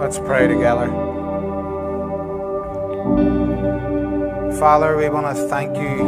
Let's 0.00 0.18
pray 0.18 0.48
together. 0.48 0.86
Father, 4.58 4.96
we 4.96 5.10
want 5.10 5.36
to 5.36 5.46
thank 5.48 5.76
you. 5.76 5.98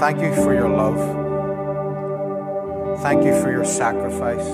Thank 0.00 0.22
you 0.22 0.34
for 0.34 0.54
your 0.54 0.70
love. 0.70 0.96
Thank 3.02 3.24
you 3.26 3.38
for 3.42 3.50
your 3.52 3.66
sacrifice. 3.66 4.46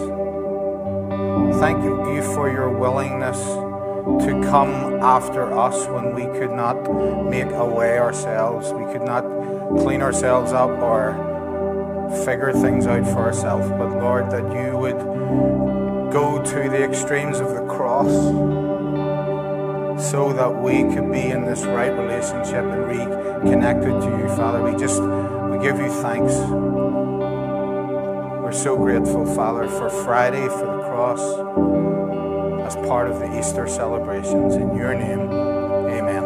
Thank 1.60 1.84
you 1.84 2.22
for 2.34 2.50
your 2.50 2.68
willingness 2.68 3.38
to 4.24 4.40
come 4.50 5.00
after 5.00 5.56
us 5.56 5.86
when 5.86 6.16
we 6.16 6.24
could 6.38 6.50
not 6.50 6.74
make 7.30 7.50
a 7.52 7.64
way 7.64 7.98
ourselves. 8.00 8.72
We 8.72 8.84
could 8.92 9.02
not 9.02 9.22
clean 9.78 10.02
ourselves 10.02 10.52
up 10.52 10.70
or 10.70 11.14
figure 12.24 12.52
things 12.52 12.88
out 12.88 13.04
for 13.04 13.20
ourselves. 13.20 13.68
But 13.68 13.90
Lord, 14.02 14.32
that 14.32 14.42
you 14.52 14.76
would 14.76 15.87
go 16.12 16.42
to 16.42 16.70
the 16.70 16.82
extremes 16.82 17.38
of 17.38 17.50
the 17.50 17.64
cross 17.66 18.10
so 20.10 20.32
that 20.32 20.48
we 20.48 20.84
could 20.94 21.12
be 21.12 21.26
in 21.26 21.44
this 21.44 21.64
right 21.64 21.92
relationship 21.92 22.64
and 22.64 22.86
reconnected 22.86 24.00
to 24.00 24.18
you, 24.18 24.28
Father. 24.36 24.62
We 24.62 24.78
just 24.78 25.02
we 25.02 25.58
give 25.58 25.78
you 25.78 25.90
thanks. 26.02 26.34
We're 28.40 28.52
so 28.52 28.76
grateful, 28.76 29.26
Father, 29.34 29.68
for 29.68 29.90
Friday, 29.90 30.48
for 30.48 30.64
the 30.64 30.82
cross, 30.84 31.20
as 32.66 32.76
part 32.86 33.10
of 33.10 33.18
the 33.18 33.38
Easter 33.38 33.66
celebrations. 33.68 34.54
In 34.54 34.74
your 34.74 34.94
name, 34.94 35.30
amen. 35.30 36.24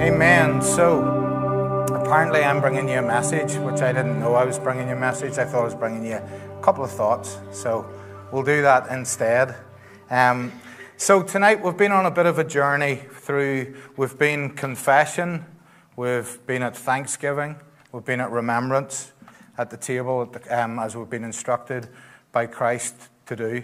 Amen. 0.00 0.62
So, 0.62 1.02
apparently, 1.90 2.42
I'm 2.42 2.60
bringing 2.60 2.88
you 2.88 3.00
a 3.00 3.02
message, 3.02 3.56
which 3.56 3.82
I 3.82 3.92
didn't 3.92 4.20
know 4.20 4.34
I 4.34 4.44
was 4.44 4.58
bringing 4.58 4.88
you 4.88 4.94
a 4.94 4.98
message. 4.98 5.36
I 5.36 5.44
thought 5.44 5.60
I 5.60 5.64
was 5.64 5.74
bringing 5.74 6.06
you 6.06 6.14
a 6.14 6.60
couple 6.62 6.84
of 6.84 6.90
thoughts. 6.90 7.38
So, 7.50 7.86
we'll 8.32 8.42
do 8.42 8.62
that 8.62 8.90
instead. 8.90 9.54
Um, 10.10 10.52
so, 10.96 11.22
tonight 11.22 11.62
we've 11.62 11.76
been 11.76 11.92
on 11.92 12.06
a 12.06 12.10
bit 12.10 12.26
of 12.26 12.38
a 12.38 12.44
journey 12.44 13.02
through, 13.10 13.76
we've 13.96 14.18
been 14.18 14.50
confession, 14.50 15.44
we've 15.94 16.38
been 16.46 16.62
at 16.62 16.76
Thanksgiving, 16.76 17.56
we've 17.92 18.04
been 18.04 18.20
at 18.20 18.30
remembrance 18.30 19.12
at 19.58 19.70
the 19.70 19.76
table 19.76 20.22
at 20.22 20.32
the, 20.32 20.62
um, 20.62 20.78
as 20.78 20.96
we've 20.96 21.10
been 21.10 21.24
instructed 21.24 21.88
by 22.32 22.46
Christ 22.46 22.94
to 23.26 23.36
do. 23.36 23.62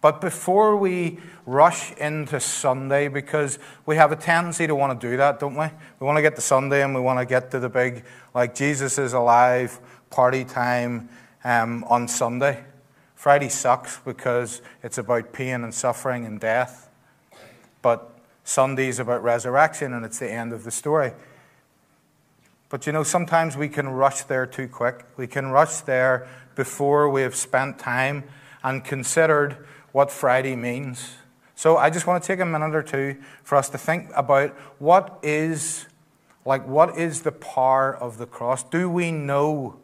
But 0.00 0.20
before 0.20 0.76
we 0.76 1.18
rush 1.46 1.92
into 1.92 2.38
Sunday, 2.38 3.08
because 3.08 3.58
we 3.86 3.96
have 3.96 4.12
a 4.12 4.16
tendency 4.16 4.66
to 4.66 4.74
want 4.74 5.00
to 5.00 5.10
do 5.10 5.16
that, 5.16 5.40
don't 5.40 5.56
we? 5.56 5.66
We 5.98 6.06
want 6.06 6.16
to 6.16 6.22
get 6.22 6.36
to 6.36 6.42
Sunday 6.42 6.82
and 6.82 6.94
we 6.94 7.00
want 7.00 7.20
to 7.20 7.24
get 7.24 7.50
to 7.52 7.58
the 7.58 7.70
big, 7.70 8.04
like, 8.34 8.54
Jesus 8.54 8.98
is 8.98 9.14
alive 9.14 9.80
party 10.10 10.44
time 10.44 11.08
um, 11.42 11.84
on 11.84 12.06
Sunday. 12.06 12.64
Friday 13.24 13.48
sucks 13.48 14.00
because 14.00 14.60
it's 14.82 14.98
about 14.98 15.32
pain 15.32 15.64
and 15.64 15.72
suffering 15.72 16.26
and 16.26 16.38
death. 16.38 16.90
But 17.80 18.12
Sunday 18.44 18.88
is 18.88 18.98
about 18.98 19.22
resurrection 19.22 19.94
and 19.94 20.04
it's 20.04 20.18
the 20.18 20.30
end 20.30 20.52
of 20.52 20.62
the 20.64 20.70
story. 20.70 21.12
But 22.68 22.86
you 22.86 22.92
know, 22.92 23.02
sometimes 23.02 23.56
we 23.56 23.70
can 23.70 23.88
rush 23.88 24.24
there 24.24 24.44
too 24.44 24.68
quick. 24.68 25.06
We 25.16 25.26
can 25.26 25.46
rush 25.46 25.80
there 25.80 26.28
before 26.54 27.08
we 27.08 27.22
have 27.22 27.34
spent 27.34 27.78
time 27.78 28.24
and 28.62 28.84
considered 28.84 29.56
what 29.92 30.10
Friday 30.10 30.54
means. 30.54 31.14
So 31.54 31.78
I 31.78 31.88
just 31.88 32.06
want 32.06 32.22
to 32.22 32.26
take 32.26 32.40
a 32.40 32.44
minute 32.44 32.74
or 32.74 32.82
two 32.82 33.16
for 33.42 33.56
us 33.56 33.70
to 33.70 33.78
think 33.78 34.10
about 34.14 34.50
what 34.78 35.18
is 35.22 35.86
like 36.44 36.68
what 36.68 36.98
is 36.98 37.22
the 37.22 37.32
power 37.32 37.96
of 37.96 38.18
the 38.18 38.26
cross? 38.26 38.62
Do 38.64 38.90
we 38.90 39.10
know 39.12 39.76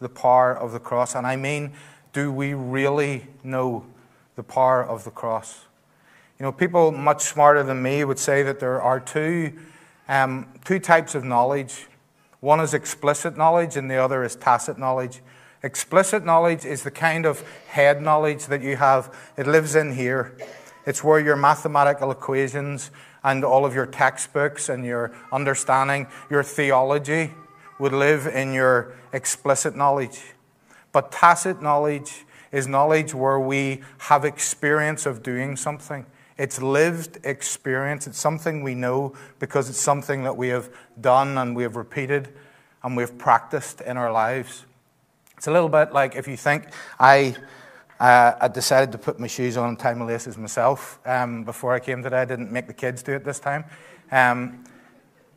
the 0.00 0.08
power 0.08 0.56
of 0.56 0.72
the 0.72 0.80
cross? 0.80 1.14
And 1.14 1.26
I 1.26 1.36
mean, 1.36 1.74
do 2.16 2.32
we 2.32 2.54
really 2.54 3.26
know 3.44 3.84
the 4.36 4.42
power 4.42 4.82
of 4.82 5.04
the 5.04 5.10
cross? 5.10 5.66
You 6.38 6.44
know, 6.44 6.50
people 6.50 6.90
much 6.90 7.24
smarter 7.24 7.62
than 7.62 7.82
me 7.82 8.04
would 8.04 8.18
say 8.18 8.42
that 8.42 8.58
there 8.58 8.80
are 8.80 8.98
two, 8.98 9.52
um, 10.08 10.48
two 10.64 10.78
types 10.78 11.14
of 11.14 11.24
knowledge 11.24 11.88
one 12.40 12.60
is 12.60 12.72
explicit 12.72 13.36
knowledge, 13.36 13.76
and 13.76 13.90
the 13.90 13.96
other 13.96 14.24
is 14.24 14.34
tacit 14.34 14.78
knowledge. 14.78 15.20
Explicit 15.62 16.24
knowledge 16.24 16.64
is 16.64 16.84
the 16.84 16.90
kind 16.90 17.26
of 17.26 17.42
head 17.66 18.00
knowledge 18.00 18.46
that 18.46 18.62
you 18.62 18.76
have, 18.76 19.14
it 19.36 19.46
lives 19.46 19.74
in 19.74 19.94
here. 19.94 20.38
It's 20.86 21.04
where 21.04 21.20
your 21.20 21.36
mathematical 21.36 22.10
equations 22.10 22.90
and 23.24 23.44
all 23.44 23.66
of 23.66 23.74
your 23.74 23.86
textbooks 23.86 24.70
and 24.70 24.86
your 24.86 25.14
understanding, 25.32 26.06
your 26.30 26.42
theology 26.42 27.34
would 27.78 27.92
live 27.92 28.26
in 28.26 28.54
your 28.54 28.94
explicit 29.12 29.76
knowledge. 29.76 30.22
But 30.96 31.12
tacit 31.12 31.60
knowledge 31.60 32.24
is 32.50 32.66
knowledge 32.66 33.12
where 33.12 33.38
we 33.38 33.82
have 33.98 34.24
experience 34.24 35.04
of 35.04 35.22
doing 35.22 35.54
something. 35.54 36.06
It's 36.38 36.62
lived 36.62 37.18
experience. 37.22 38.06
It's 38.06 38.18
something 38.18 38.62
we 38.62 38.74
know 38.74 39.12
because 39.38 39.68
it's 39.68 39.78
something 39.78 40.22
that 40.22 40.38
we 40.38 40.48
have 40.48 40.70
done 40.98 41.36
and 41.36 41.54
we 41.54 41.64
have 41.64 41.76
repeated 41.76 42.30
and 42.82 42.96
we've 42.96 43.18
practiced 43.18 43.82
in 43.82 43.98
our 43.98 44.10
lives. 44.10 44.64
It's 45.36 45.46
a 45.46 45.52
little 45.52 45.68
bit 45.68 45.92
like 45.92 46.16
if 46.16 46.26
you 46.26 46.38
think 46.38 46.64
I, 46.98 47.36
uh, 48.00 48.32
I 48.40 48.48
decided 48.48 48.90
to 48.92 48.96
put 48.96 49.20
my 49.20 49.26
shoes 49.26 49.58
on 49.58 49.68
and 49.68 49.78
tie 49.78 49.92
my 49.92 50.06
laces 50.06 50.38
myself 50.38 50.98
um, 51.04 51.44
before 51.44 51.74
I 51.74 51.78
came 51.78 52.02
today. 52.02 52.22
I 52.22 52.24
didn't 52.24 52.50
make 52.50 52.68
the 52.68 52.72
kids 52.72 53.02
do 53.02 53.12
it 53.12 53.22
this 53.22 53.38
time. 53.38 53.66
Um, 54.10 54.64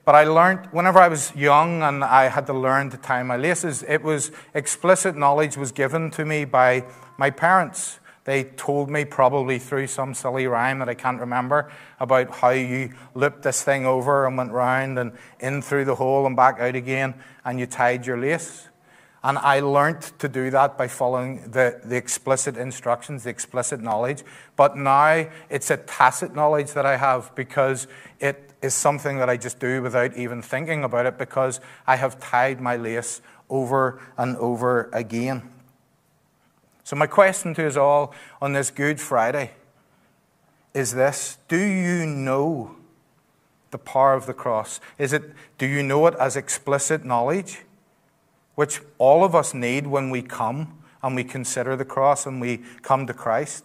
but 0.09 0.16
I 0.16 0.24
learned 0.24 0.70
whenever 0.72 0.97
I 0.97 1.08
was 1.08 1.36
young 1.36 1.84
and 1.84 2.03
I 2.03 2.30
had 2.30 2.47
to 2.47 2.53
learn 2.53 2.90
to 2.90 2.97
tie 2.97 3.22
my 3.22 3.38
laces, 3.38 3.84
it 3.84 4.02
was 4.02 4.31
explicit 4.56 5.16
knowledge 5.16 5.56
was 5.56 5.72
given 5.72 6.09
to 6.09 6.25
me 6.25 6.46
by 6.46 6.86
my 7.20 7.30
parents. 7.30 8.00
They 8.24 8.46
told 8.46 8.90
me, 8.90 9.06
probably 9.06 9.59
through 9.59 9.86
some 9.86 10.16
silly 10.16 10.48
rhyme 10.48 10.80
that 10.80 10.90
I 10.90 10.96
can't 10.96 11.19
remember, 11.19 11.72
about 12.00 12.31
how 12.31 12.50
you 12.50 12.92
looped 13.14 13.44
this 13.44 13.62
thing 13.62 13.86
over 13.86 14.25
and 14.25 14.36
went 14.36 14.52
round 14.52 14.98
and 14.98 15.12
in 15.40 15.62
through 15.62 15.86
the 15.86 15.94
hole 15.94 16.25
and 16.25 16.36
back 16.36 16.59
out 16.59 16.75
again, 16.75 17.14
and 17.46 17.59
you 17.59 17.68
tied 17.68 18.08
your 18.08 18.18
lace. 18.18 18.69
And 19.24 19.38
I 19.38 19.59
learned 19.59 20.02
to 20.19 20.30
do 20.30 20.50
that 20.52 20.78
by 20.78 20.88
following 20.88 21.52
the, 21.52 21.81
the 21.84 21.97
explicit 21.97 22.56
instructions, 22.56 23.24
the 23.24 23.30
explicit 23.30 23.81
knowledge. 23.81 24.24
But 24.56 24.78
now 24.78 25.28
it's 25.50 25.69
a 25.69 25.78
tacit 25.78 26.34
knowledge 26.34 26.72
that 26.72 26.85
I 26.85 26.96
have 26.96 27.35
because 27.35 27.88
it 28.19 28.53
is 28.62 28.74
something 28.74 29.18
that 29.18 29.30
I 29.30 29.35
just 29.35 29.59
do 29.59 29.81
without 29.81 30.16
even 30.16 30.41
thinking 30.41 30.84
about 30.84 31.06
it 31.06 31.18
because 31.18 31.59
I 31.85 31.97
have 31.97 32.19
tied 32.19 32.62
my 32.62 32.78
lace 32.78 33.22
over 33.50 34.02
and 34.18 34.38
over 34.38 34.90
again. 34.94 35.50
So, 36.84 36.96
my 36.96 37.07
question 37.07 37.53
to 37.56 37.68
us 37.68 37.78
all 37.78 38.13
on 38.41 38.53
this 38.53 38.72
Good 38.72 39.00
Friday 39.00 39.51
is 40.74 40.94
this 40.94 41.38
Do 41.47 41.57
you 41.57 42.06
know 42.06 42.75
the 43.72 43.78
power 43.78 44.13
of 44.13 44.25
the 44.25 44.34
cross? 44.34 44.80
Is 44.97 45.13
it, 45.13 45.24
do 45.57 45.66
you 45.66 45.84
know 45.84 46.07
it 46.07 46.16
as 46.16 46.36
explicit 46.36 47.06
knowledge, 47.06 47.59
which 48.59 48.81
all 48.97 49.24
of 49.24 49.34
us 49.34 49.53
need 49.53 49.88
when 49.88 50.09
we 50.09 50.22
come 50.22 50.78
and 51.02 51.16
we 51.16 51.24
consider 51.24 51.78
the 51.78 51.86
cross 51.86 52.25
and 52.25 52.42
we 52.42 52.58
come 52.81 53.08
to 53.08 53.14
Christ? 53.14 53.64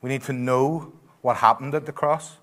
We 0.00 0.10
need 0.10 0.22
to 0.22 0.32
know 0.32 0.92
what 1.22 1.38
happened 1.38 1.74
at 1.74 1.84
the 1.84 1.90
cross. 1.90 2.36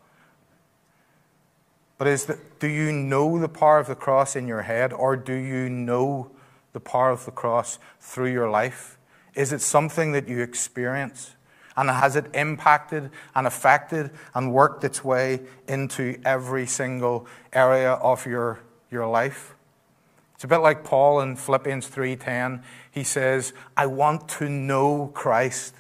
But 1.98 2.08
is 2.08 2.26
the, 2.26 2.38
do 2.60 2.68
you 2.68 2.92
know 2.92 3.40
the 3.40 3.48
power 3.48 3.80
of 3.80 3.88
the 3.88 3.96
cross 3.96 4.36
in 4.36 4.46
your 4.46 4.64
head, 4.64 4.92
or 4.92 5.16
do 5.16 5.34
you 5.34 5.70
know 5.70 6.32
the 6.74 6.82
power 6.82 7.12
of 7.12 7.24
the 7.24 7.32
cross 7.32 7.80
through 8.02 8.34
your 8.34 8.50
life? 8.50 8.98
Is 9.36 9.54
it 9.54 9.62
something 9.62 10.12
that 10.12 10.28
you 10.28 10.42
experience? 10.42 11.38
And 11.78 11.90
has 11.90 12.18
it 12.18 12.26
impacted 12.34 13.10
and 13.34 13.48
affected 13.48 14.12
and 14.34 14.52
worked 14.52 14.84
its 14.84 15.02
way 15.02 15.44
into 15.66 16.20
every 16.26 16.66
single 16.66 17.26
area 17.54 17.94
of 17.94 18.26
your, 18.26 18.60
your 18.92 19.08
life? 19.08 19.55
It's 20.36 20.44
a 20.44 20.48
bit 20.48 20.58
like 20.58 20.84
Paul 20.84 21.22
in 21.22 21.36
Philippians 21.36 21.88
3:10. 21.88 22.62
He 22.92 23.04
says, 23.04 23.54
"I 23.76 23.86
want 23.86 24.28
to 24.30 24.50
know 24.50 25.08
Christ. 25.14 25.74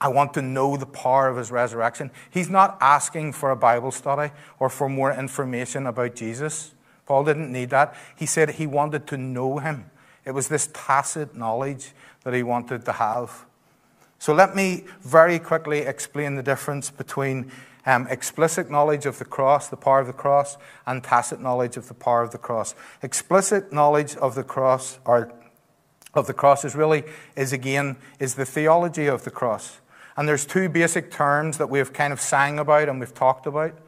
I 0.00 0.08
want 0.08 0.34
to 0.34 0.42
know 0.42 0.76
the 0.76 0.86
power 0.86 1.28
of 1.28 1.36
his 1.36 1.50
resurrection." 1.50 2.10
He's 2.30 2.50
not 2.50 2.76
asking 2.80 3.32
for 3.32 3.50
a 3.50 3.56
Bible 3.56 3.92
study 3.92 4.32
or 4.58 4.68
for 4.68 4.88
more 4.88 5.12
information 5.12 5.86
about 5.86 6.14
Jesus. 6.14 6.74
Paul 7.06 7.24
didn't 7.24 7.50
need 7.50 7.70
that. 7.70 7.94
He 8.14 8.26
said 8.26 8.50
he 8.50 8.66
wanted 8.66 9.06
to 9.06 9.16
know 9.16 9.58
him. 9.58 9.90
It 10.24 10.32
was 10.32 10.48
this 10.48 10.68
tacit 10.74 11.34
knowledge 11.34 11.94
that 12.24 12.34
he 12.34 12.42
wanted 12.42 12.84
to 12.84 12.92
have. 12.92 13.46
So 14.18 14.34
let 14.34 14.54
me 14.54 14.84
very 15.00 15.38
quickly 15.38 15.78
explain 15.78 16.34
the 16.34 16.42
difference 16.42 16.90
between 16.90 17.50
um, 17.86 18.06
explicit 18.08 18.70
knowledge 18.70 19.06
of 19.06 19.18
the 19.18 19.24
cross, 19.24 19.68
the 19.68 19.76
power 19.76 20.00
of 20.00 20.06
the 20.06 20.12
cross, 20.12 20.56
and 20.86 21.02
tacit 21.02 21.40
knowledge 21.40 21.76
of 21.76 21.88
the 21.88 21.94
power 21.94 22.22
of 22.22 22.30
the 22.30 22.38
cross. 22.38 22.74
Explicit 23.02 23.72
knowledge 23.72 24.16
of 24.16 24.34
the 24.34 24.44
cross, 24.44 24.98
or 25.04 25.32
of 26.14 26.26
the 26.26 26.34
cross, 26.34 26.64
is 26.64 26.74
really 26.74 27.04
is 27.36 27.52
again 27.52 27.96
is 28.18 28.34
the 28.34 28.46
theology 28.46 29.06
of 29.06 29.24
the 29.24 29.30
cross. 29.30 29.80
And 30.16 30.28
there's 30.28 30.44
two 30.44 30.68
basic 30.68 31.10
terms 31.10 31.58
that 31.58 31.70
we've 31.70 31.92
kind 31.92 32.12
of 32.12 32.20
sang 32.20 32.58
about 32.58 32.88
and 32.88 32.98
we've 32.98 33.14
talked 33.14 33.46
about. 33.46 33.78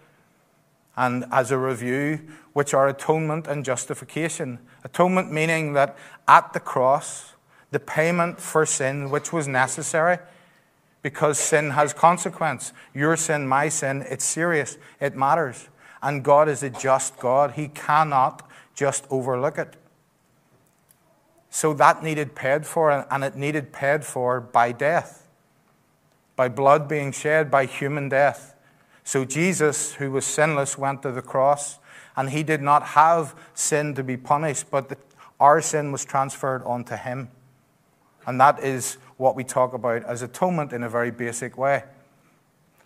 And 0.96 1.24
as 1.32 1.50
a 1.50 1.58
review, 1.58 2.20
which 2.52 2.74
are 2.74 2.88
atonement 2.88 3.46
and 3.46 3.64
justification. 3.64 4.58
Atonement 4.84 5.32
meaning 5.32 5.72
that 5.72 5.96
at 6.28 6.52
the 6.52 6.60
cross, 6.60 7.34
the 7.70 7.80
payment 7.80 8.40
for 8.40 8.66
sin 8.66 9.10
which 9.10 9.32
was 9.32 9.48
necessary 9.48 10.18
because 11.02 11.38
sin 11.38 11.70
has 11.70 11.92
consequence. 11.92 12.72
Your 12.94 13.16
sin, 13.16 13.46
my 13.46 13.68
sin, 13.68 14.04
it's 14.08 14.24
serious, 14.24 14.78
it 15.00 15.16
matters. 15.16 15.68
And 16.02 16.24
God 16.24 16.48
is 16.48 16.62
a 16.62 16.70
just 16.70 17.18
God. 17.18 17.52
He 17.52 17.68
cannot 17.68 18.48
just 18.74 19.06
overlook 19.10 19.58
it. 19.58 19.76
So 21.50 21.74
that 21.74 22.02
needed 22.02 22.34
paid 22.34 22.64
for, 22.64 22.90
and 23.10 23.24
it 23.24 23.34
needed 23.36 23.72
paid 23.72 24.04
for 24.04 24.40
by 24.40 24.72
death, 24.72 25.26
by 26.36 26.48
blood 26.48 26.88
being 26.88 27.12
shed, 27.12 27.50
by 27.50 27.66
human 27.66 28.08
death. 28.08 28.54
So 29.02 29.24
Jesus, 29.24 29.94
who 29.94 30.12
was 30.12 30.24
sinless, 30.24 30.78
went 30.78 31.02
to 31.02 31.10
the 31.10 31.22
cross, 31.22 31.78
and 32.16 32.30
he 32.30 32.42
did 32.42 32.62
not 32.62 32.88
have 32.88 33.34
sin 33.54 33.94
to 33.94 34.04
be 34.04 34.16
punished, 34.16 34.70
but 34.70 34.88
the, 34.88 34.96
our 35.40 35.60
sin 35.60 35.90
was 35.90 36.04
transferred 36.04 36.62
onto 36.64 36.94
him. 36.94 37.30
And 38.26 38.40
that 38.40 38.62
is 38.62 38.98
what 39.20 39.36
we 39.36 39.44
talk 39.44 39.74
about 39.74 40.02
as 40.04 40.22
atonement 40.22 40.72
in 40.72 40.82
a 40.82 40.88
very 40.88 41.10
basic 41.10 41.58
way. 41.58 41.84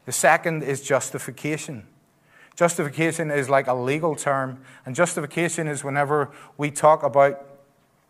The 0.04 0.12
second 0.12 0.64
is 0.64 0.82
justification. 0.82 1.86
Justification 2.56 3.30
is 3.30 3.48
like 3.48 3.68
a 3.68 3.74
legal 3.74 4.16
term, 4.16 4.60
and 4.84 4.96
justification 4.96 5.68
is 5.68 5.84
whenever 5.84 6.30
we 6.58 6.72
talk 6.72 7.04
about 7.04 7.40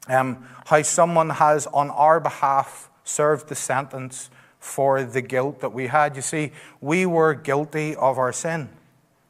um, 0.09 0.47
how 0.67 0.81
someone 0.83 1.31
has, 1.31 1.67
on 1.69 1.91
our 1.91 2.19
behalf, 2.19 2.91
served 3.05 3.49
the 3.49 3.55
sentence 3.55 4.31
for 4.59 5.05
the 5.05 5.21
guilt 5.21 5.61
that 5.61 5.75
we 5.75 5.89
had. 5.89 6.17
You 6.17 6.23
see, 6.23 6.53
we 6.81 7.05
were 7.05 7.35
guilty 7.35 7.95
of 7.95 8.19
our 8.19 8.33
sin, 8.33 8.71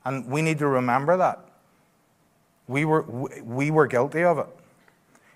and 0.05 0.27
we 0.29 0.41
need 0.41 0.59
to 0.61 0.69
remember 0.69 1.17
that. 1.17 1.41
We 2.69 2.85
were, 2.85 3.03
we 3.03 3.73
were 3.73 3.89
guilty 3.89 4.23
of 4.23 4.39
it. 4.39 4.47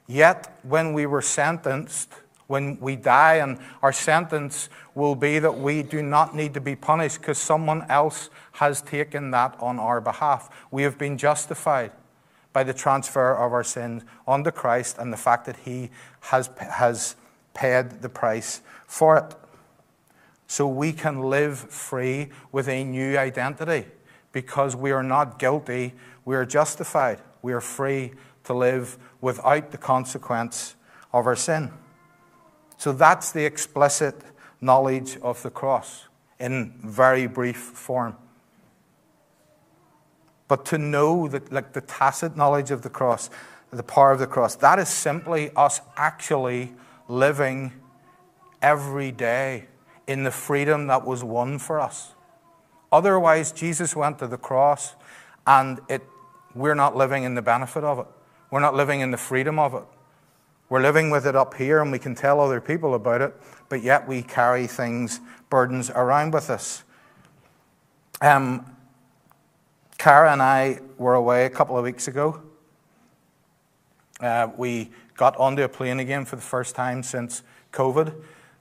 Yet, 0.07 0.59
when 0.63 0.93
we 0.93 1.07
were 1.07 1.23
sentenced, 1.23 2.15
when 2.49 2.79
we 2.81 2.97
die, 2.97 3.37
and 3.37 3.59
our 3.83 3.93
sentence 3.93 4.69
will 4.95 5.15
be 5.15 5.39
that 5.39 5.59
we 5.59 5.83
do 5.83 6.03
not 6.03 6.35
need 6.35 6.55
to 6.55 6.61
be 6.61 6.75
punished 6.75 7.21
because 7.21 7.39
someone 7.39 7.87
else 7.89 8.31
has 8.53 8.83
taken 8.83 9.31
that 9.31 9.57
on 9.61 9.79
our 9.79 10.01
behalf. 10.01 10.51
We 10.71 10.83
have 10.83 10.99
been 10.99 11.17
justified 11.17 11.93
by 12.53 12.65
the 12.65 12.75
transfer 12.75 13.35
of 13.35 13.53
our 13.53 13.63
sins 13.63 14.03
onto 14.27 14.51
Christ 14.51 14.97
and 14.99 15.13
the 15.13 15.17
fact 15.17 15.47
that 15.47 15.59
He 15.59 15.91
has, 16.21 16.51
has 16.59 17.15
paid 17.55 18.03
the 18.03 18.09
price 18.09 18.63
for 18.87 19.17
it. 19.19 19.35
So 20.47 20.67
we 20.67 20.93
can 20.93 21.21
live 21.21 21.59
free 21.59 22.31
with 22.51 22.69
a 22.69 22.83
new 22.83 23.17
identity 23.17 23.87
because 24.33 24.75
we 24.75 24.91
are 24.91 25.03
not 25.03 25.39
guilty, 25.39 25.95
we 26.25 26.37
are 26.37 26.45
justified. 26.45 27.21
We 27.41 27.53
are 27.53 27.61
free 27.61 28.13
to 28.45 28.55
live 28.55 28.99
without 29.21 29.71
the 29.71 29.79
consequence 29.79 30.75
of 31.13 31.27
our 31.27 31.37
sin. 31.37 31.71
So 32.79 32.93
that's 32.93 33.33
the 33.33 33.45
explicit 33.45 34.15
knowledge 34.61 35.19
of 35.19 35.43
the 35.43 35.51
cross 35.51 36.07
in 36.39 36.73
very 36.83 37.27
brief 37.27 37.57
form. 37.57 38.17
But 40.47 40.65
to 40.67 40.79
know 40.79 41.29
that, 41.29 41.53
like 41.53 41.73
the 41.73 41.81
tacit 41.81 42.37
knowledge 42.37 42.71
of 42.71 42.83
the 42.83 42.89
cross, 42.89 43.31
the 43.71 43.83
power 43.83 44.13
of 44.13 44.21
the 44.21 44.27
cross, 44.27 44.55
that 44.57 44.79
is 44.79 44.89
simply 44.89 45.51
us 45.55 45.81
actually 45.97 46.73
living 47.09 47.73
every 48.63 49.11
day 49.11 49.67
in 50.07 50.23
the 50.23 50.31
freedom 50.31 50.87
that 50.87 51.05
was 51.05 51.23
won 51.23 51.59
for 51.59 51.81
us. 51.81 52.13
Otherwise, 52.91 53.53
Jesus 53.53 53.95
went 53.95 54.19
to 54.21 54.27
the 54.27 54.39
cross 54.39 54.95
and 55.47 55.81
it, 55.89 56.03
we're 56.55 56.75
not 56.75 56.97
living 56.97 57.25
in 57.25 57.35
the 57.35 57.43
benefit 57.43 57.85
of 57.85 57.99
it. 57.99 58.07
We're 58.51 58.61
not 58.61 58.75
living 58.75 59.01
in 59.01 59.11
the 59.11 59.19
freedom 59.19 59.59
of 59.59 59.75
it. 59.75 59.85
We're 60.69 60.83
living 60.83 61.09
with 61.11 61.27
it 61.27 61.35
up 61.35 61.55
here 61.55 61.81
and 61.81 61.91
we 61.91 61.99
can 61.99 62.15
tell 62.15 62.41
other 62.41 62.61
people 62.61 62.95
about 62.95 63.23
it, 63.23 63.35
but 63.69 63.83
yet 63.83 64.07
we 64.07 64.23
carry 64.23 64.67
things, 64.67 65.21
burdens 65.49 65.91
around 65.91 66.35
with 66.35 66.51
us. 66.51 66.85
Um, 68.21 68.67
Cara 69.97 70.33
and 70.33 70.43
I 70.43 70.81
were 70.99 71.15
away 71.15 71.47
a 71.47 71.51
couple 71.51 71.79
of 71.79 71.85
weeks 71.85 72.07
ago. 72.07 72.43
Uh, 74.21 74.49
we 74.57 74.91
got 75.17 75.37
onto 75.39 75.63
a 75.63 75.69
plane 75.69 76.01
again 76.01 76.25
for 76.25 76.37
the 76.37 76.43
first 76.43 76.75
time 76.75 77.03
since 77.03 77.43
COVID. 77.73 78.15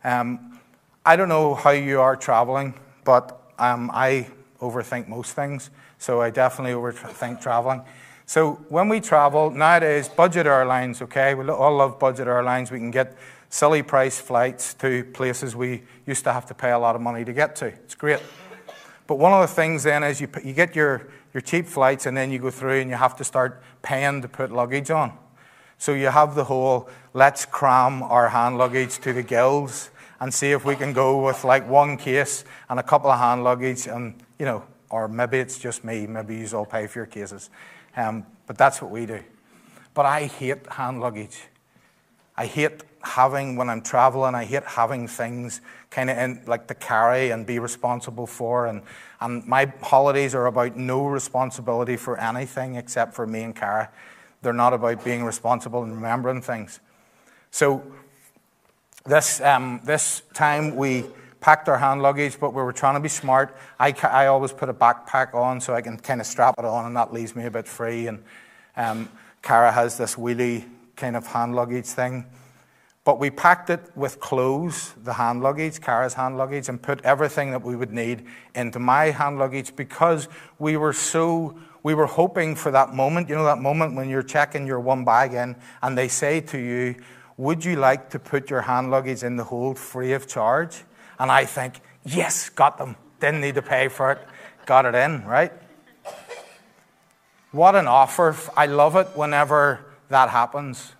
Um, 0.04 0.60
I 1.06 1.16
don't 1.16 1.30
know 1.30 1.56
how 1.56 1.72
you 1.72 2.00
are 2.00 2.16
traveling, 2.16 2.74
but 3.04 3.42
um, 3.60 3.92
I 3.94 4.28
overthink 4.62 5.08
most 5.08 5.34
things, 5.34 5.72
so 5.98 6.22
I 6.22 6.30
definitely 6.30 6.74
overthink 6.74 7.42
traveling. 7.42 7.82
So 8.28 8.56
when 8.68 8.90
we 8.90 9.00
travel, 9.00 9.52
nowadays, 9.52 10.10
budget 10.10 10.48
airlines, 10.48 11.02
okay, 11.02 11.34
we 11.34 11.50
all 11.50 11.78
love 11.78 11.98
budget 11.98 12.28
airlines. 12.28 12.70
We 12.70 12.78
can 12.78 12.92
get 12.92 13.16
silly 13.48 13.82
price 13.82 14.20
flights 14.20 14.74
to 14.76 15.06
places 15.14 15.56
we 15.56 15.84
used 16.06 16.26
to 16.26 16.34
have 16.34 16.46
to 16.48 16.54
pay 16.54 16.72
a 16.72 16.78
lot 16.78 16.94
of 16.98 17.02
money 17.02 17.24
to 17.24 17.32
get 17.32 17.56
to. 17.56 17.68
It's 17.68 17.96
great. 17.96 18.20
But 19.08 19.16
one 19.16 19.32
of 19.32 19.48
the 19.48 19.56
things 19.56 19.84
then 19.84 20.04
is 20.04 20.20
you, 20.20 20.28
you 20.44 20.52
get 20.52 20.76
your 20.76 21.08
your 21.34 21.40
cheap 21.40 21.68
flights, 21.68 22.06
and 22.06 22.18
then 22.18 22.30
you 22.30 22.40
go 22.40 22.52
through 22.52 22.82
and 22.82 22.90
you 22.90 22.98
have 22.98 23.16
to 23.18 23.24
start 23.24 23.64
paying 23.82 24.22
to 24.24 24.28
put 24.28 24.52
luggage 24.52 24.92
on. 24.92 25.18
So 25.78 25.94
you 25.94 26.08
have 26.08 26.36
the 26.36 26.44
whole 26.44 26.90
let's 27.14 27.46
cram 27.46 28.04
our 28.04 28.28
hand 28.28 28.58
luggage 28.58 29.00
to 29.00 29.14
the 29.14 29.24
gills 29.24 29.90
and 30.20 30.34
see 30.34 30.52
if 30.52 30.66
we 30.66 30.76
can 30.76 30.92
go 30.92 31.26
with 31.26 31.46
like 31.46 31.66
one 31.70 31.96
case 31.96 32.44
and 32.70 32.78
a 32.78 32.84
couple 32.84 33.10
of 33.10 33.20
hand 33.20 33.46
luggage, 33.46 33.88
and 33.88 34.22
you 34.38 34.46
know, 34.46 34.64
or 34.90 35.08
maybe 35.08 35.40
it's 35.40 35.58
just 35.58 35.86
me, 35.86 36.08
maybe 36.08 36.36
you 36.36 36.48
all 36.58 36.66
pay 36.66 36.88
for 36.88 37.00
your 37.00 37.06
cases. 37.06 37.50
Um, 37.98 38.26
but 38.46 38.58
that's 38.58 38.82
what 38.82 38.92
we 38.92 39.06
do. 39.06 39.22
But 39.94 40.06
I 40.06 40.28
hate 40.28 40.66
hand 40.72 41.02
luggage. 41.02 41.38
I 42.38 42.46
hate 42.46 42.84
having, 43.02 43.58
when 43.58 43.70
I'm 43.70 43.82
traveling, 43.82 44.36
I 44.36 44.46
hate 44.46 44.64
having 44.64 45.08
things 45.08 45.60
kind 45.90 46.10
of 46.10 46.18
in, 46.18 46.44
like 46.46 46.68
to 46.68 46.76
carry 46.76 47.32
and 47.32 47.46
be 47.46 47.60
responsible 47.60 48.28
for. 48.28 48.68
And 48.68 48.84
and 49.20 49.46
my 49.48 49.72
holidays 49.82 50.36
are 50.36 50.46
about 50.46 50.76
no 50.76 51.08
responsibility 51.08 51.98
for 51.98 52.20
anything 52.20 52.76
except 52.76 53.14
for 53.14 53.26
me 53.26 53.42
and 53.42 53.56
Cara. 53.56 53.90
They're 54.42 54.54
not 54.54 54.74
about 54.74 55.04
being 55.04 55.24
responsible 55.24 55.84
and 55.84 55.96
remembering 55.96 56.42
things. 56.42 56.80
So 57.50 57.84
this, 59.06 59.42
um, 59.42 59.82
this 59.84 60.22
time 60.34 60.76
we 60.76 61.06
packed 61.40 61.70
our 61.70 61.78
hand 61.78 62.02
luggage, 62.02 62.40
but 62.40 62.54
we 62.54 62.62
were 62.62 62.74
trying 62.74 62.96
to 62.96 63.00
be 63.00 63.10
smart. 63.10 63.58
I, 63.80 63.94
I 64.04 64.28
always 64.28 64.52
put 64.52 64.70
a 64.70 64.74
backpack 64.74 65.34
on 65.34 65.62
so 65.62 65.74
I 65.74 65.82
can 65.82 65.98
kind 65.98 66.22
of 66.22 66.28
strap 66.28 66.56
it 66.58 66.66
on, 66.66 66.86
and 66.86 66.96
that 66.96 67.14
leaves 67.14 67.36
me 67.36 67.46
a 67.46 67.52
bit 67.52 67.68
free. 67.68 68.08
And 68.08 68.24
um, 68.76 69.10
Cara 69.42 69.72
has 69.72 69.98
this 69.98 70.16
wheelie 70.16 70.66
kind 70.96 71.16
of 71.16 71.28
hand 71.28 71.56
luggage 71.56 71.86
thing. 71.86 72.26
But 73.08 73.20
we 73.20 73.30
packed 73.30 73.70
it 73.70 73.80
with 73.96 74.20
clothes, 74.20 74.94
the 75.02 75.14
hand 75.14 75.42
luggage, 75.42 75.80
Cara's 75.80 76.16
hand 76.16 76.38
luggage, 76.38 76.68
and 76.68 76.82
put 76.82 77.00
everything 77.06 77.52
that 77.52 77.64
we 77.64 77.74
would 77.74 77.94
need 77.94 78.26
into 78.54 78.80
my 78.80 79.12
hand 79.12 79.40
luggage 79.40 79.74
because 79.78 80.28
we 80.60 80.76
were 80.76 80.92
so, 80.92 81.58
we 81.84 81.94
were 81.94 82.06
hoping 82.06 82.54
for 82.54 82.70
that 82.72 82.94
moment, 82.94 83.30
you 83.30 83.36
know, 83.36 83.46
that 83.46 83.60
moment 83.60 83.96
when 83.96 84.10
you're 84.10 84.24
checking 84.24 84.68
your 84.68 84.82
one 84.82 85.06
bag 85.06 85.34
in 85.34 85.56
and 85.82 85.98
they 85.98 86.10
say 86.10 86.42
to 86.42 86.58
you, 86.58 86.96
Would 87.38 87.64
you 87.64 87.78
like 87.78 88.10
to 88.10 88.20
put 88.20 88.50
your 88.50 88.64
hand 88.64 88.92
luggage 88.92 89.24
in 89.24 89.38
the 89.38 89.46
hold 89.46 89.80
free 89.80 90.12
of 90.12 90.28
charge? 90.28 90.84
And 91.20 91.32
I 91.32 91.46
think, 91.46 91.82
Yes, 92.06 92.48
got 92.50 92.78
them. 92.78 92.96
Didn't 93.20 93.42
need 93.42 93.56
to 93.56 93.62
pay 93.62 93.90
for 93.90 94.14
it. 94.14 94.20
Got 94.66 94.86
it 94.86 94.96
in, 94.96 95.26
right? 95.26 95.52
What 97.52 97.76
an 97.76 97.88
offer. 97.88 98.36
I 98.56 98.68
love 98.68 98.96
it 98.96 99.08
whenever 99.16 99.86
that 100.10 100.30
happens 100.30 100.94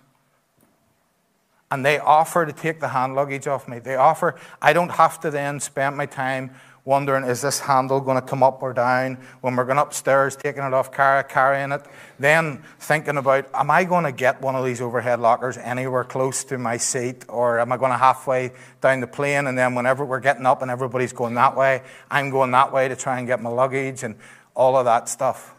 and 1.70 1.84
they 1.84 1.98
offer 1.98 2.46
to 2.46 2.52
take 2.52 2.80
the 2.80 2.88
hand 2.88 3.14
luggage 3.14 3.46
off 3.46 3.68
me. 3.68 3.78
They 3.78 3.96
offer, 3.96 4.36
I 4.60 4.72
don't 4.72 4.90
have 4.90 5.20
to 5.20 5.30
then 5.30 5.60
spend 5.60 5.96
my 5.96 6.06
time 6.06 6.50
wondering, 6.88 7.22
is 7.22 7.42
this 7.42 7.60
handle 7.60 8.00
going 8.00 8.18
to 8.18 8.26
come 8.26 8.42
up 8.42 8.62
or 8.62 8.72
down 8.72 9.18
when 9.42 9.54
we're 9.54 9.66
going 9.66 9.78
upstairs, 9.78 10.34
taking 10.34 10.62
it 10.62 10.72
off, 10.72 10.90
car- 10.90 11.22
carrying 11.22 11.70
it. 11.70 11.82
Then 12.18 12.62
thinking 12.80 13.18
about, 13.18 13.46
am 13.52 13.70
I 13.70 13.84
going 13.84 14.04
to 14.04 14.10
get 14.10 14.40
one 14.40 14.56
of 14.56 14.64
these 14.64 14.80
overhead 14.80 15.20
lockers 15.20 15.58
anywhere 15.58 16.02
close 16.02 16.44
to 16.44 16.56
my 16.56 16.78
seat, 16.78 17.26
or 17.28 17.60
am 17.60 17.70
I 17.72 17.76
going 17.76 17.92
to 17.92 17.98
halfway 17.98 18.52
down 18.80 19.00
the 19.00 19.06
plane, 19.06 19.46
and 19.46 19.56
then 19.56 19.74
whenever 19.74 20.02
we're 20.02 20.18
getting 20.18 20.46
up 20.46 20.62
and 20.62 20.70
everybody's 20.70 21.12
going 21.12 21.34
that 21.34 21.54
way, 21.54 21.82
I'm 22.10 22.30
going 22.30 22.52
that 22.52 22.72
way 22.72 22.88
to 22.88 22.96
try 22.96 23.18
and 23.18 23.26
get 23.26 23.42
my 23.42 23.50
luggage 23.50 24.02
and 24.02 24.16
all 24.54 24.74
of 24.74 24.86
that 24.86 25.10
stuff. 25.10 25.54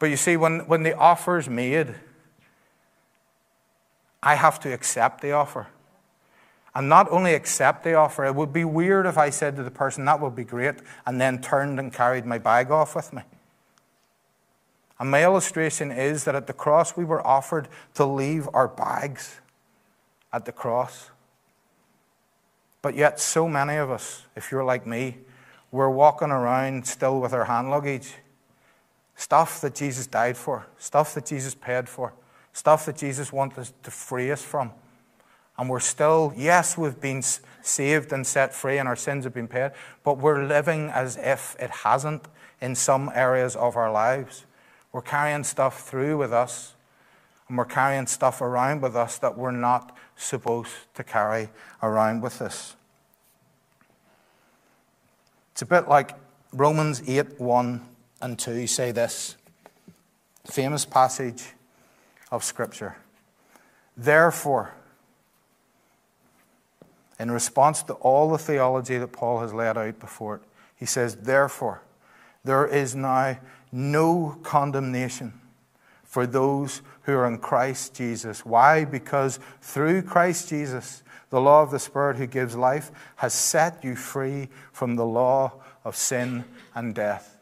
But 0.00 0.06
you 0.06 0.16
see, 0.16 0.36
when, 0.36 0.66
when 0.66 0.82
the 0.82 0.96
offer's 0.96 1.48
made, 1.48 1.94
I 4.20 4.34
have 4.34 4.58
to 4.60 4.72
accept 4.74 5.20
the 5.20 5.30
offer. 5.30 5.68
And 6.74 6.88
not 6.88 7.10
only 7.10 7.34
accept 7.34 7.84
the 7.84 7.94
offer, 7.94 8.24
it 8.24 8.34
would 8.34 8.52
be 8.52 8.64
weird 8.64 9.06
if 9.06 9.16
I 9.16 9.30
said 9.30 9.56
to 9.56 9.62
the 9.62 9.70
person, 9.70 10.04
that 10.06 10.20
would 10.20 10.34
be 10.34 10.44
great, 10.44 10.76
and 11.06 11.20
then 11.20 11.40
turned 11.40 11.78
and 11.78 11.92
carried 11.92 12.26
my 12.26 12.38
bag 12.38 12.70
off 12.70 12.96
with 12.96 13.12
me. 13.12 13.22
And 14.98 15.10
my 15.10 15.22
illustration 15.22 15.90
is 15.90 16.24
that 16.24 16.34
at 16.34 16.46
the 16.46 16.52
cross, 16.52 16.96
we 16.96 17.04
were 17.04 17.24
offered 17.24 17.68
to 17.94 18.04
leave 18.04 18.48
our 18.52 18.68
bags 18.68 19.40
at 20.32 20.44
the 20.44 20.52
cross. 20.52 21.10
But 22.82 22.96
yet, 22.96 23.20
so 23.20 23.48
many 23.48 23.76
of 23.76 23.90
us, 23.90 24.26
if 24.34 24.50
you're 24.50 24.64
like 24.64 24.86
me, 24.86 25.18
we're 25.70 25.90
walking 25.90 26.30
around 26.30 26.86
still 26.86 27.20
with 27.20 27.32
our 27.32 27.44
hand 27.44 27.70
luggage. 27.70 28.14
Stuff 29.16 29.60
that 29.60 29.74
Jesus 29.74 30.06
died 30.06 30.36
for, 30.36 30.66
stuff 30.78 31.14
that 31.14 31.26
Jesus 31.26 31.54
paid 31.54 31.88
for 31.88 32.12
stuff 32.54 32.86
that 32.86 32.96
Jesus 32.96 33.32
wanted 33.32 33.68
to 33.82 33.90
free 33.90 34.30
us 34.30 34.42
from. 34.42 34.72
And 35.56 35.68
we're 35.70 35.80
still, 35.80 36.32
yes, 36.36 36.76
we've 36.76 37.00
been 37.00 37.22
saved 37.62 38.12
and 38.12 38.26
set 38.26 38.54
free 38.54 38.78
and 38.78 38.88
our 38.88 38.96
sins 38.96 39.24
have 39.24 39.34
been 39.34 39.48
paid, 39.48 39.72
but 40.02 40.18
we're 40.18 40.44
living 40.44 40.90
as 40.90 41.16
if 41.16 41.56
it 41.60 41.70
hasn't 41.70 42.26
in 42.60 42.74
some 42.74 43.10
areas 43.14 43.54
of 43.56 43.76
our 43.76 43.92
lives. 43.92 44.46
We're 44.92 45.02
carrying 45.02 45.44
stuff 45.44 45.88
through 45.88 46.18
with 46.18 46.32
us 46.32 46.74
and 47.48 47.58
we're 47.58 47.64
carrying 47.64 48.06
stuff 48.06 48.40
around 48.40 48.80
with 48.80 48.96
us 48.96 49.18
that 49.18 49.36
we're 49.36 49.50
not 49.50 49.96
supposed 50.16 50.72
to 50.94 51.04
carry 51.04 51.50
around 51.82 52.20
with 52.20 52.40
us. 52.40 52.76
It's 55.52 55.62
a 55.62 55.66
bit 55.66 55.88
like 55.88 56.12
Romans 56.52 57.02
8 57.06 57.40
1 57.40 57.88
and 58.22 58.38
2 58.38 58.66
say 58.66 58.92
this 58.92 59.36
famous 60.46 60.84
passage 60.84 61.44
of 62.30 62.42
Scripture. 62.42 62.96
Therefore, 63.96 64.74
in 67.18 67.30
response 67.30 67.82
to 67.84 67.94
all 67.94 68.30
the 68.30 68.38
theology 68.38 68.98
that 68.98 69.12
Paul 69.12 69.40
has 69.40 69.54
laid 69.54 69.76
out 69.76 69.98
before 70.00 70.36
it, 70.36 70.42
he 70.76 70.86
says, 70.86 71.16
Therefore, 71.16 71.82
there 72.44 72.66
is 72.66 72.94
now 72.94 73.38
no 73.72 74.38
condemnation 74.42 75.32
for 76.02 76.26
those 76.26 76.82
who 77.02 77.12
are 77.12 77.26
in 77.26 77.38
Christ 77.38 77.94
Jesus. 77.94 78.44
Why? 78.44 78.84
Because 78.84 79.38
through 79.60 80.02
Christ 80.02 80.48
Jesus, 80.48 81.02
the 81.30 81.40
law 81.40 81.62
of 81.62 81.70
the 81.70 81.78
Spirit 81.78 82.16
who 82.16 82.26
gives 82.26 82.56
life 82.56 82.92
has 83.16 83.34
set 83.34 83.82
you 83.82 83.96
free 83.96 84.48
from 84.72 84.96
the 84.96 85.04
law 85.04 85.52
of 85.84 85.96
sin 85.96 86.44
and 86.74 86.94
death. 86.94 87.36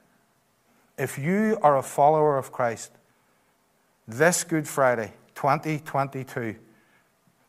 If 0.96 1.18
you 1.18 1.58
are 1.62 1.76
a 1.76 1.82
follower 1.82 2.38
of 2.38 2.52
Christ, 2.52 2.92
this 4.08 4.44
Good 4.44 4.66
Friday, 4.66 5.12
2022, 5.34 6.56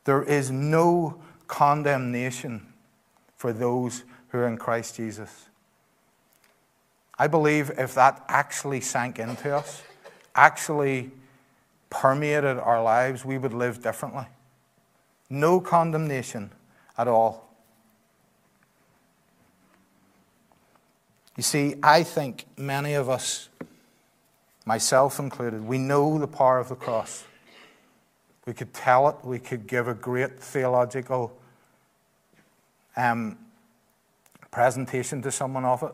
there 0.06 0.24
is 0.24 0.52
no 0.52 1.22
condemnation 1.48 2.74
for 3.36 3.54
those 3.54 4.04
who 4.30 4.40
are 4.40 4.48
in 4.48 4.58
Christ 4.58 4.96
Jesus. 4.96 5.50
I 7.18 7.28
believe 7.28 7.72
if 7.78 7.94
that 7.96 8.24
actually 8.28 8.82
sank 8.82 9.20
into 9.20 9.56
us, 9.56 9.84
actually 10.36 11.12
permeated 11.90 12.58
our 12.58 12.82
lives, 12.82 13.24
we 13.24 13.38
would 13.38 13.54
live 13.54 13.84
differently. 13.84 14.26
No 15.30 15.60
condemnation 15.60 16.52
at 16.98 17.08
all. 17.08 17.50
You 21.38 21.44
see, 21.44 21.76
I 21.82 22.04
think 22.04 22.46
many 22.58 22.94
of 22.94 23.10
us, 23.10 23.50
myself 24.66 25.20
included, 25.20 25.66
we 25.66 25.78
know 25.78 26.20
the 26.20 26.28
power 26.28 26.60
of 26.60 26.70
the 26.70 26.76
cross. 26.76 27.24
We 28.46 28.54
could 28.54 28.74
tell 28.74 29.08
it, 29.10 29.16
we 29.24 29.40
could 29.40 29.68
give 29.68 29.88
a 29.88 29.94
great 29.94 30.40
theological 30.40 31.36
um, 32.96 33.38
presentation 34.52 35.22
to 35.22 35.32
someone 35.32 35.66
of 35.66 35.84
it. 35.84 35.94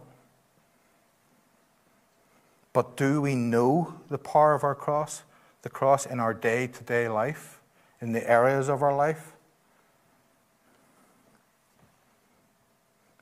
But 2.74 2.98
do 2.98 3.22
we 3.22 3.36
know 3.36 3.96
the 4.10 4.18
power 4.18 4.54
of 4.54 4.64
our 4.64 4.76
cross? 4.76 5.24
The 5.62 5.70
cross 5.70 6.06
in 6.06 6.20
our 6.20 6.34
day 6.34 6.68
to 6.68 6.84
day 6.84 7.08
life, 7.08 7.60
in 8.02 8.14
the 8.14 8.30
areas 8.30 8.70
of 8.70 8.82
our 8.82 8.96
life? 8.96 9.34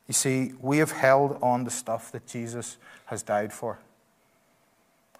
You 0.07 0.13
see, 0.13 0.53
we 0.61 0.77
have 0.77 0.91
held 0.91 1.37
on 1.41 1.65
to 1.65 1.71
stuff 1.71 2.11
that 2.13 2.27
Jesus 2.27 2.77
has 3.05 3.21
died 3.23 3.51
for. 3.51 3.79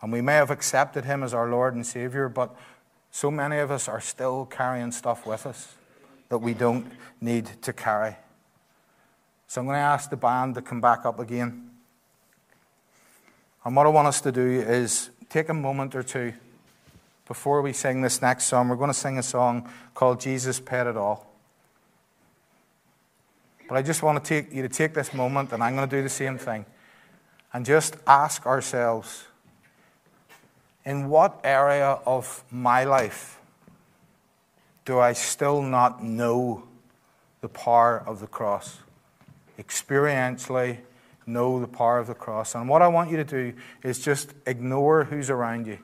And 0.02 0.12
we 0.12 0.22
may 0.22 0.36
have 0.36 0.52
accepted 0.52 1.06
him 1.06 1.24
as 1.24 1.34
our 1.34 1.50
Lord 1.50 1.76
and 1.76 1.86
Savior, 1.86 2.30
but 2.30 2.56
so 3.12 3.32
many 3.32 3.58
of 3.58 3.72
us 3.72 3.88
are 3.88 4.02
still 4.02 4.46
carrying 4.46 4.92
stuff 4.92 5.26
with 5.26 5.46
us 5.46 5.76
that 6.30 6.38
we 6.38 6.54
don't 6.54 6.92
need 7.22 7.50
to 7.64 7.74
carry. 7.74 8.16
So 9.48 9.62
I'm 9.62 9.68
going 9.68 9.76
to 9.76 9.82
ask 9.82 10.10
the 10.10 10.18
band 10.18 10.56
to 10.56 10.62
come 10.62 10.82
back 10.82 11.06
up 11.06 11.20
again. 11.20 11.70
And 13.64 13.76
what 13.76 13.86
I 13.86 13.90
want 13.90 14.08
us 14.08 14.22
to 14.22 14.32
do 14.32 14.46
is 14.46 15.10
take 15.30 15.50
a 15.50 15.54
moment 15.54 15.96
or 15.96 16.04
two 16.04 16.34
before 17.28 17.62
we 17.62 17.74
sing 17.74 18.02
this 18.02 18.22
next 18.22 18.46
song. 18.46 18.70
We're 18.70 18.76
going 18.76 18.90
to 18.90 18.94
sing 18.94 19.18
a 19.18 19.24
song 19.24 19.70
called 19.94 20.20
Jesus 20.20 20.60
Paid 20.60 20.88
It 20.88 20.98
All. 20.98 21.26
But 23.68 23.76
I 23.76 23.82
just 23.82 24.02
want 24.02 24.24
to 24.24 24.28
take 24.28 24.54
you 24.54 24.62
to 24.62 24.70
take 24.70 24.94
this 24.94 25.14
moment, 25.14 25.52
and 25.52 25.62
I'm 25.62 25.76
going 25.76 25.90
to 25.90 25.96
do 25.96 26.02
the 26.02 26.10
same 26.10 26.38
thing, 26.38 26.66
and 27.52 27.66
just 27.66 27.98
ask 28.08 28.46
ourselves 28.46 29.27
in 30.88 31.10
what 31.10 31.42
area 31.44 32.00
of 32.06 32.46
my 32.50 32.86
life 32.86 33.42
do 34.86 34.98
I 34.98 35.12
still 35.12 35.62
not 35.62 36.02
know 36.02 36.64
the 37.42 37.50
power 37.50 38.02
of 38.08 38.22
the 38.22 38.26
cross? 38.26 38.80
Experientially, 39.60 40.78
know 41.26 41.60
the 41.60 41.68
power 41.68 42.00
of 42.00 42.08
the 42.08 42.14
cross. 42.14 42.56
And 42.56 42.70
what 42.70 42.82
I 42.82 42.88
want 42.88 43.12
you 43.12 43.18
to 43.18 43.26
do 43.26 43.54
is 43.84 44.00
just 44.00 44.34
ignore 44.46 45.04
who's 45.04 45.30
around 45.30 45.68
you. 45.68 45.78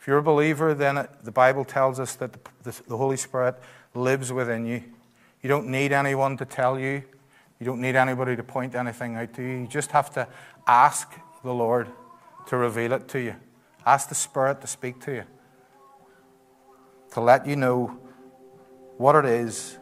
If 0.00 0.08
you're 0.08 0.18
a 0.18 0.22
believer, 0.22 0.74
then 0.74 1.06
the 1.22 1.30
Bible 1.30 1.64
tells 1.64 2.00
us 2.00 2.16
that 2.16 2.36
the 2.64 2.96
Holy 2.96 3.16
Spirit 3.16 3.54
lives 3.94 4.32
within 4.32 4.66
you. 4.66 4.82
You 5.42 5.48
don't 5.48 5.68
need 5.68 5.92
anyone 5.92 6.36
to 6.38 6.44
tell 6.44 6.76
you. 6.76 7.04
You 7.60 7.66
don't 7.66 7.80
need 7.80 7.94
anybody 7.94 8.34
to 8.34 8.42
point 8.42 8.74
anything 8.74 9.14
out 9.14 9.32
to 9.34 9.42
you. 9.42 9.60
You 9.60 9.66
just 9.68 9.92
have 9.92 10.12
to 10.14 10.26
ask 10.66 11.08
the 11.44 11.54
Lord 11.54 11.86
to 12.46 12.56
reveal 12.56 12.92
it 12.92 13.08
to 13.08 13.20
you. 13.20 13.36
Ask 13.84 14.08
the 14.08 14.14
Spirit 14.14 14.60
to 14.62 14.66
speak 14.66 15.00
to 15.02 15.12
you, 15.12 15.24
to 17.12 17.20
let 17.20 17.46
you 17.46 17.56
know 17.56 17.98
what 18.96 19.14
it 19.16 19.24
is. 19.24 19.78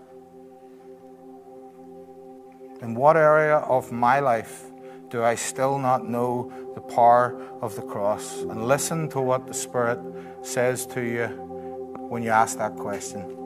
In 2.82 2.94
what 2.94 3.16
area 3.16 3.56
of 3.56 3.92
my 3.92 4.20
life 4.20 4.64
do 5.08 5.22
I 5.22 5.36
still 5.36 5.78
not 5.78 6.08
know 6.08 6.52
the 6.74 6.80
power 6.80 7.40
of 7.62 7.76
the 7.76 7.82
cross? 7.82 8.42
And 8.42 8.66
listen 8.66 9.08
to 9.10 9.20
what 9.20 9.46
the 9.46 9.54
Spirit 9.54 9.98
says 10.42 10.86
to 10.88 11.00
you 11.00 11.26
when 12.08 12.22
you 12.22 12.30
ask 12.30 12.58
that 12.58 12.76
question. 12.76 13.43